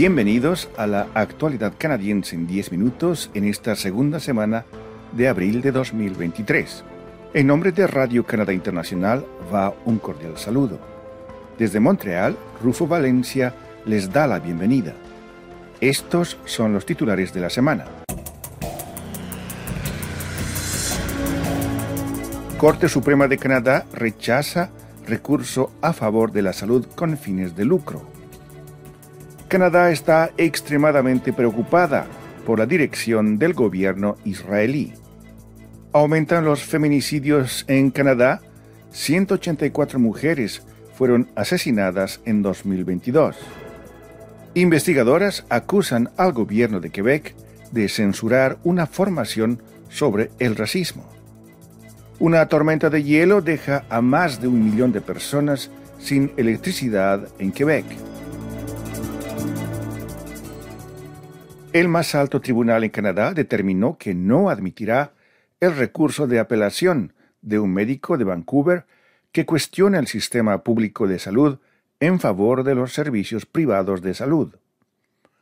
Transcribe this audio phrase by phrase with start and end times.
[0.00, 4.64] Bienvenidos a la actualidad canadiense en 10 minutos en esta segunda semana
[5.12, 6.84] de abril de 2023.
[7.34, 10.78] En nombre de Radio Canadá Internacional va un cordial saludo.
[11.58, 13.54] Desde Montreal, Rufo Valencia
[13.84, 14.94] les da la bienvenida.
[15.82, 17.84] Estos son los titulares de la semana.
[22.56, 24.70] Corte Suprema de Canadá rechaza
[25.06, 28.09] recurso a favor de la salud con fines de lucro.
[29.50, 32.06] Canadá está extremadamente preocupada
[32.46, 34.92] por la dirección del gobierno israelí.
[35.92, 38.42] Aumentan los feminicidios en Canadá.
[38.92, 40.62] 184 mujeres
[40.94, 43.36] fueron asesinadas en 2022.
[44.54, 47.34] Investigadoras acusan al gobierno de Quebec
[47.72, 51.08] de censurar una formación sobre el racismo.
[52.20, 57.50] Una tormenta de hielo deja a más de un millón de personas sin electricidad en
[57.50, 58.09] Quebec.
[61.72, 65.12] El más alto tribunal en Canadá determinó que no admitirá
[65.60, 68.86] el recurso de apelación de un médico de Vancouver
[69.30, 71.58] que cuestiona el sistema público de salud
[72.00, 74.56] en favor de los servicios privados de salud.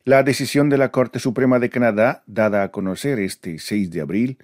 [0.04, 4.38] La decisión de la Corte Suprema de Canadá, dada a conocer este 6 de abril,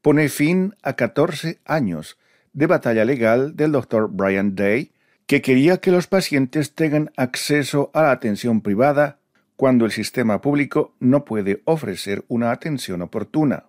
[0.00, 2.16] pone fin a 14 años
[2.54, 4.92] de batalla legal del doctor Brian Day,
[5.26, 9.18] que quería que los pacientes tengan acceso a la atención privada
[9.56, 13.66] cuando el sistema público no puede ofrecer una atención oportuna.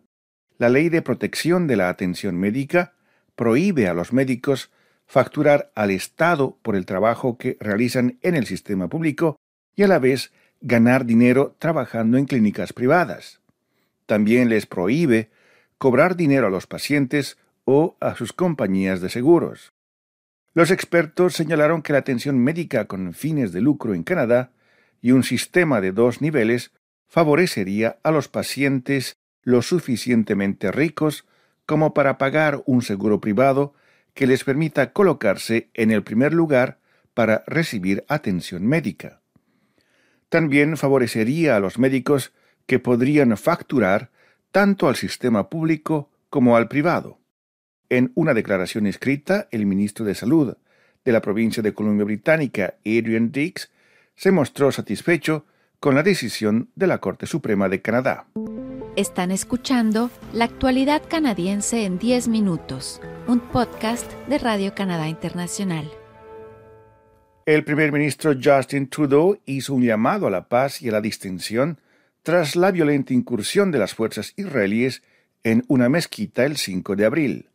[0.58, 2.94] La ley de protección de la atención médica
[3.36, 4.72] prohíbe a los médicos
[5.06, 9.38] facturar al Estado por el trabajo que realizan en el sistema público
[9.76, 13.40] y a la vez ganar dinero trabajando en clínicas privadas.
[14.06, 15.30] También les prohíbe
[15.78, 19.72] cobrar dinero a los pacientes o a sus compañías de seguros.
[20.54, 24.52] Los expertos señalaron que la atención médica con fines de lucro en Canadá
[25.02, 26.72] y un sistema de dos niveles
[27.08, 31.26] favorecería a los pacientes lo suficientemente ricos
[31.66, 33.74] como para pagar un seguro privado
[34.14, 36.80] que les permita colocarse en el primer lugar
[37.14, 39.22] para recibir atención médica.
[40.30, 42.34] También favorecería a los médicos
[42.66, 44.12] que podrían facturar
[44.52, 47.20] tanto al sistema público como al privado.
[47.90, 50.58] En una declaración escrita, el ministro de Salud
[51.06, 53.72] de la provincia de Columbia Británica, Adrian Dix,
[54.18, 55.46] se mostró satisfecho
[55.80, 58.26] con la decisión de la Corte Suprema de Canadá.
[58.96, 65.90] Están escuchando La actualidad canadiense en 10 minutos, un podcast de Radio Canadá Internacional.
[67.46, 71.80] El primer ministro Justin Trudeau hizo un llamado a la paz y a la distinción
[72.24, 75.04] tras la violenta incursión de las fuerzas israelíes
[75.44, 77.50] en una mezquita el 5 de abril.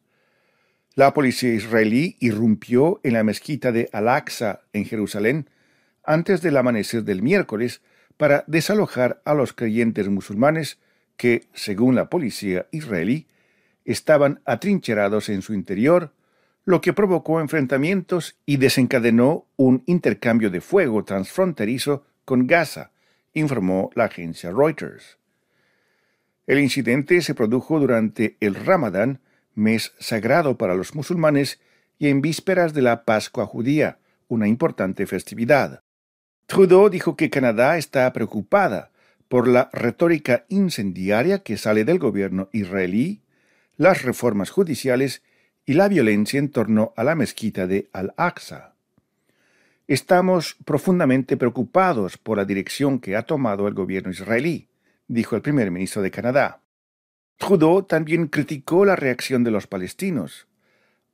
[0.94, 5.48] La policía israelí irrumpió en la mezquita de Al-Aqsa en Jerusalén
[6.04, 7.82] antes del amanecer del miércoles
[8.16, 10.78] para desalojar a los creyentes musulmanes
[11.16, 13.26] que, según la policía israelí,
[13.84, 16.12] estaban atrincherados en su interior,
[16.64, 22.92] lo que provocó enfrentamientos y desencadenó un intercambio de fuego transfronterizo con Gaza,
[23.34, 25.18] informó la agencia Reuters.
[26.46, 29.20] El incidente se produjo durante el Ramadán,
[29.54, 31.60] mes sagrado para los musulmanes,
[31.98, 33.98] y en vísperas de la Pascua judía,
[34.28, 35.82] una importante festividad.
[36.52, 38.90] Trudeau dijo que Canadá está preocupada
[39.30, 43.22] por la retórica incendiaria que sale del gobierno israelí,
[43.78, 45.22] las reformas judiciales
[45.64, 48.74] y la violencia en torno a la mezquita de Al-Aqsa.
[49.88, 54.68] Estamos profundamente preocupados por la dirección que ha tomado el gobierno israelí,
[55.08, 56.60] dijo el primer ministro de Canadá.
[57.38, 60.48] Trudeau también criticó la reacción de los palestinos.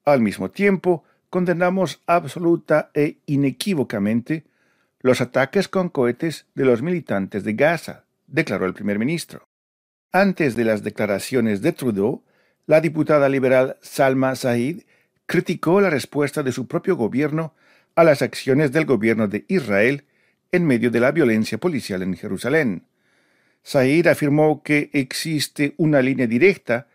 [0.05, 4.49] Al mismo tiempo, condenamos absoluta e inequívocamente
[5.01, 9.49] los ataques con cohetes de los militantes de Gaza, declaró el primer ministro.
[10.13, 12.25] Antes de las declaraciones de Trudeau,
[12.67, 14.83] la diputada liberal Salma Said
[15.27, 17.55] criticó la respuesta de su propio gobierno
[17.95, 20.05] a las acciones del gobierno de Israel
[20.53, 22.85] en medio de la violencia policial en Jerusalén.
[23.63, 26.89] Said afirmó que existe una línea directa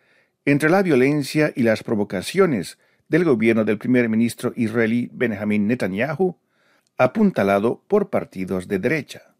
[0.46, 2.78] entre la violencia y las provocaciones
[3.08, 6.38] del gobierno del primer ministro israelí Benjamin Netanyahu,
[6.98, 9.34] apuntalado por partidos de derecha.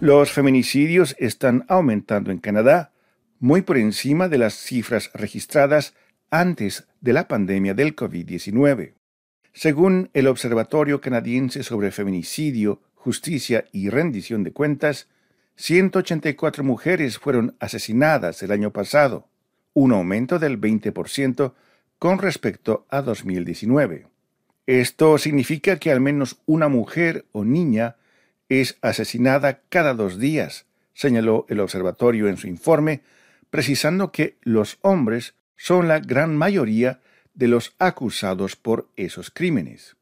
[0.00, 2.92] Los feminicidios están aumentando en Canadá,
[3.40, 5.94] muy por encima de las cifras registradas
[6.30, 8.94] antes de la pandemia del COVID-19.
[9.52, 15.08] Según el Observatorio Canadiense sobre Feminicidio, Justicia y Rendición de Cuentas,
[15.56, 19.28] 184 mujeres fueron asesinadas el año pasado,
[19.74, 21.54] un aumento del 20%
[21.98, 24.06] con respecto a 2019.
[24.66, 27.96] Esto significa que al menos una mujer o niña
[28.48, 33.02] es asesinada cada dos días, señaló el observatorio en su informe,
[33.50, 37.00] precisando que los hombres son la gran mayoría
[37.34, 39.96] de los acusados por esos crímenes.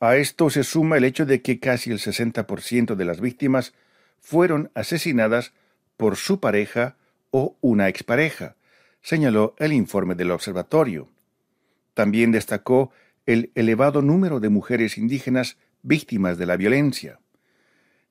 [0.00, 3.74] A esto se suma el hecho de que casi el 60% de las víctimas
[4.20, 5.52] fueron asesinadas
[5.96, 6.96] por su pareja
[7.30, 8.54] o una expareja,
[9.08, 11.08] señaló el informe del observatorio.
[11.94, 12.90] También destacó
[13.24, 17.18] el elevado número de mujeres indígenas víctimas de la violencia.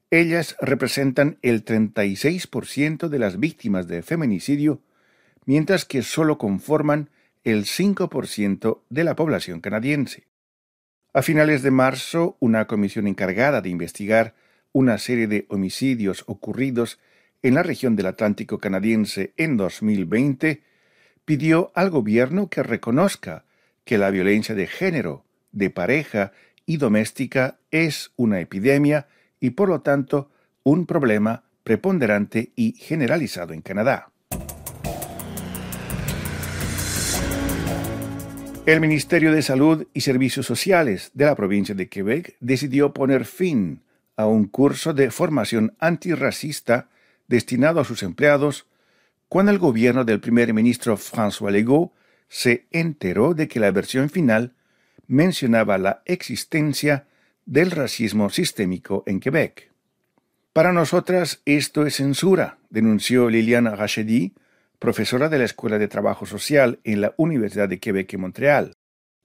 [0.09, 4.81] Ellas representan el 36% de las víctimas de feminicidio,
[5.45, 7.11] mientras que solo conforman
[7.43, 10.25] el 5% de la población canadiense.
[11.13, 14.33] A finales de marzo, una comisión encargada de investigar
[14.71, 16.97] una serie de homicidios ocurridos
[17.43, 20.65] en la región del Atlántico canadiense en 2020
[21.27, 23.43] pidió al gobierno que reconozca
[23.83, 26.31] que la violencia de género, de pareja
[26.65, 29.07] y doméstica es una epidemia
[29.41, 30.31] y por lo tanto
[30.63, 34.09] un problema preponderante y generalizado en Canadá.
[38.65, 43.81] El Ministerio de Salud y Servicios Sociales de la provincia de Quebec decidió poner fin
[44.15, 46.87] a un curso de formación antirracista
[47.27, 48.65] destinado a sus empleados
[49.29, 51.91] cuando el gobierno del primer ministro François Legault
[52.29, 54.53] se enteró de que la versión final
[55.07, 57.07] mencionaba la existencia
[57.45, 59.71] del racismo sistémico en Quebec.
[60.53, 64.33] Para nosotras esto es censura, denunció Liliana Rachedi,
[64.79, 68.73] profesora de la Escuela de Trabajo Social en la Universidad de Quebec en Montreal,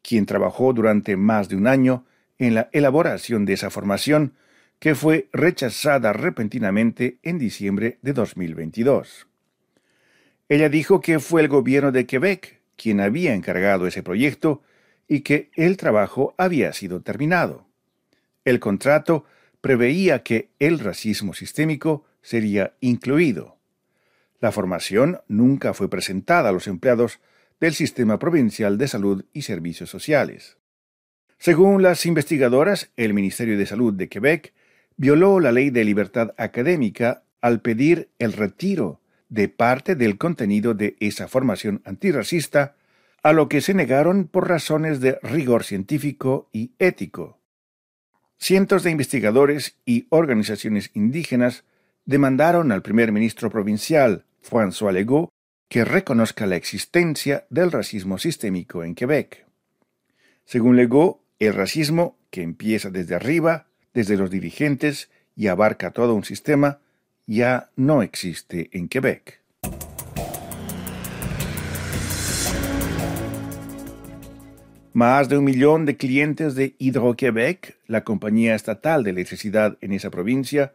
[0.03, 2.05] quien trabajó durante más de un año
[2.39, 4.35] en la elaboración de esa formación
[4.79, 9.29] que fue rechazada repentinamente en diciembre de 2022.
[10.53, 14.61] Ella dijo que fue el gobierno de Quebec quien había encargado ese proyecto
[15.09, 17.67] y que el trabajo había sido terminado.
[18.45, 19.25] El contrato
[19.63, 23.57] preveía que el racismo sistémico sería incluido.
[24.41, 27.19] La formación nunca fue presentada a los empleados
[27.59, 30.59] del Sistema Provincial de Salud y Servicios Sociales.
[31.39, 34.53] Según las investigadoras, el Ministerio de Salud de Quebec
[34.99, 39.01] violó la ley de libertad académica al pedir el retiro
[39.32, 42.76] de parte del contenido de esa formación antirracista,
[43.23, 47.38] a lo que se negaron por razones de rigor científico y ético.
[48.37, 51.64] Cientos de investigadores y organizaciones indígenas
[52.05, 55.31] demandaron al primer ministro provincial, François Legault,
[55.70, 59.46] que reconozca la existencia del racismo sistémico en Quebec.
[60.44, 66.25] Según Legault, el racismo, que empieza desde arriba, desde los dirigentes y abarca todo un
[66.25, 66.81] sistema,
[67.34, 69.40] ya no existe en Quebec.
[74.94, 80.11] Más de un millón de clientes de Hydro-Québec, la compañía estatal de electricidad en esa
[80.11, 80.75] provincia,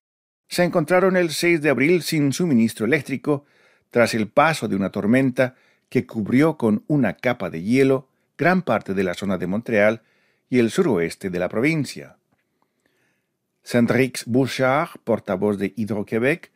[0.49, 3.45] se encontraron el 6 de abril sin suministro eléctrico
[3.91, 5.55] tras el paso de una tormenta
[5.89, 8.07] que cubrió con una capa de hielo
[8.37, 10.01] gran parte de la zona de Montreal
[10.49, 12.16] y el suroeste de la provincia.
[13.67, 16.53] Cendrix Bouchard, portavoz de Hydro-Québec,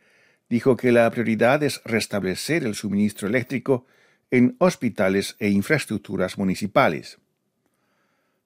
[0.49, 3.85] dijo que la prioridad es restablecer el suministro eléctrico
[4.31, 7.19] en hospitales e infraestructuras municipales.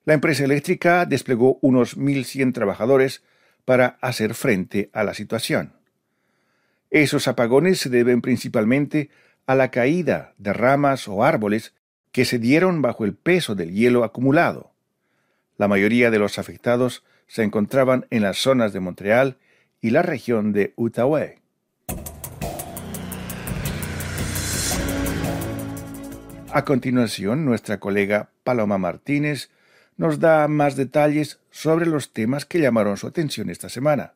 [0.04, 3.22] La empresa eléctrica desplegó unos 1.100 trabajadores
[3.64, 5.74] para hacer frente a la situación.
[6.90, 9.10] Esos apagones se deben principalmente
[9.46, 11.72] a la caída de ramas o árboles
[12.10, 14.72] que se dieron bajo el peso del hielo acumulado.
[15.56, 19.36] La mayoría de los afectados se encontraban en las zonas de Montreal
[19.80, 21.40] y la región de Outaouais.
[26.52, 29.50] A continuación, nuestra colega Paloma Martínez
[29.96, 34.14] nos da más detalles sobre los temas que llamaron su atención esta semana.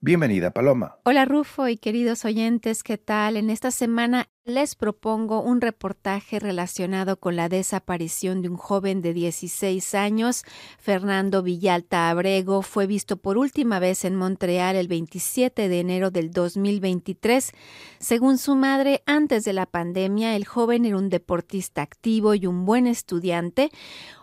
[0.00, 0.96] Bienvenida, Paloma.
[1.04, 3.36] Hola, Rufo y queridos oyentes, ¿qué tal?
[3.36, 9.12] En esta semana les propongo un reportaje relacionado con la desaparición de un joven de
[9.12, 10.42] 16 años.
[10.78, 16.30] Fernando Villalta Abrego fue visto por última vez en Montreal el 27 de enero del
[16.30, 17.52] 2023.
[17.98, 22.64] Según su madre, antes de la pandemia, el joven era un deportista activo y un
[22.64, 23.70] buen estudiante.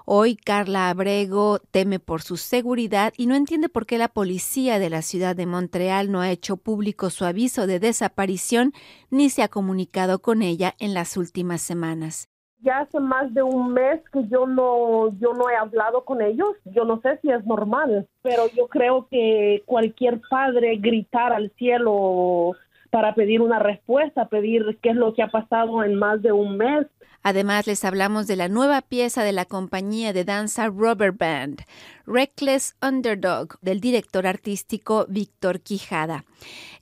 [0.08, 4.91] Hoy Carla Abrego teme por su seguridad y no entiende por qué la policía de
[4.91, 8.72] la ciudad de Montreal no ha hecho público su aviso de desaparición
[9.10, 12.29] ni se ha comunicado con ella en las últimas semanas.
[12.62, 16.50] Ya hace más de un mes que yo no yo no he hablado con ellos.
[16.65, 22.53] Yo no sé si es normal, pero yo creo que cualquier padre gritar al cielo
[22.89, 26.57] para pedir una respuesta, pedir qué es lo que ha pasado en más de un
[26.57, 26.88] mes.
[27.27, 31.63] Además, les hablamos de la nueva pieza de la compañía de danza Rubber Band,
[32.05, 36.24] Reckless Underdog, del director artístico Víctor Quijada.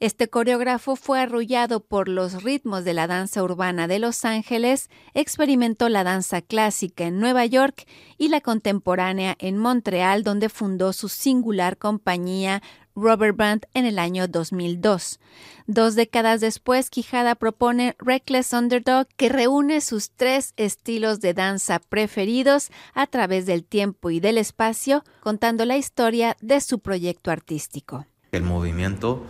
[0.02, 5.88] Este coreógrafo fue arrullado por los ritmos de la danza urbana de Los Ángeles, experimentó
[5.88, 11.78] la danza clásica en Nueva York y la contemporánea en Montreal, donde fundó su singular
[11.78, 12.62] compañía
[12.96, 15.20] Rubber Band en el año 2002.
[15.68, 22.70] Dos décadas después, Quijada propone Reckless Underdog, que reúne sus tres estilos de danza preferidos
[22.94, 28.06] a través del tiempo y del espacio, contando la historia de su proyecto artístico.
[28.32, 29.24] El movimiento,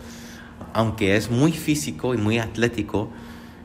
[0.72, 3.10] aunque es muy físico y muy atlético,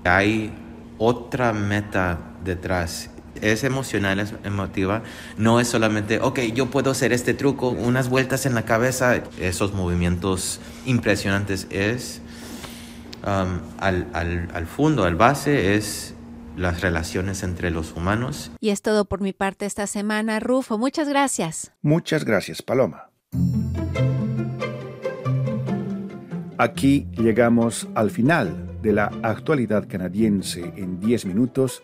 [0.03, 0.53] hay
[0.98, 3.10] otra meta detrás
[3.41, 5.03] es emocional, es emotiva.
[5.38, 9.74] No es solamente, ok, yo puedo hacer este truco, unas vueltas en la cabeza, esos
[9.74, 11.67] movimientos impresionantes.
[11.69, 12.21] Es
[13.25, 16.13] um, al, al, al fondo, al base, es
[16.55, 18.51] las relaciones entre los humanos.
[18.59, 20.77] Y es todo por mi parte esta semana, Rufo.
[20.77, 21.71] Muchas gracias.
[21.81, 23.09] Muchas gracias, Paloma.
[26.57, 31.83] Aquí llegamos al final de la actualidad canadiense en 10 minutos,